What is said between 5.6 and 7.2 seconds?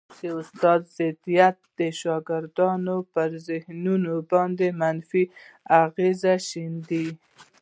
اغېز شیندي